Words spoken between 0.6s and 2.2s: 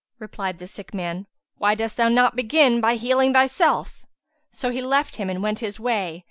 sick man, 'Why dost thou